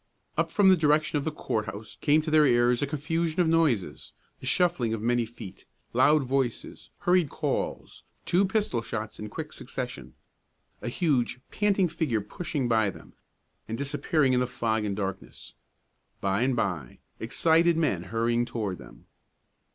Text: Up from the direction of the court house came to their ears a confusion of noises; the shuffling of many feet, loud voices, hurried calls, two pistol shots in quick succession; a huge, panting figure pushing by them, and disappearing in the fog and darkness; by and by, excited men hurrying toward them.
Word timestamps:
Up 0.35 0.49
from 0.49 0.69
the 0.69 0.75
direction 0.75 1.19
of 1.19 1.25
the 1.25 1.31
court 1.31 1.67
house 1.67 1.95
came 2.01 2.21
to 2.21 2.31
their 2.31 2.47
ears 2.47 2.81
a 2.81 2.87
confusion 2.87 3.39
of 3.39 3.47
noises; 3.47 4.13
the 4.39 4.47
shuffling 4.47 4.95
of 4.95 5.01
many 5.03 5.27
feet, 5.27 5.67
loud 5.93 6.23
voices, 6.23 6.89
hurried 7.01 7.29
calls, 7.29 8.01
two 8.25 8.43
pistol 8.43 8.81
shots 8.81 9.19
in 9.19 9.29
quick 9.29 9.53
succession; 9.53 10.15
a 10.81 10.89
huge, 10.89 11.39
panting 11.51 11.87
figure 11.87 12.19
pushing 12.21 12.67
by 12.67 12.89
them, 12.89 13.13
and 13.67 13.77
disappearing 13.77 14.33
in 14.33 14.39
the 14.39 14.47
fog 14.47 14.85
and 14.85 14.95
darkness; 14.95 15.53
by 16.19 16.41
and 16.41 16.55
by, 16.55 16.97
excited 17.19 17.77
men 17.77 18.05
hurrying 18.05 18.43
toward 18.43 18.79
them. 18.79 19.05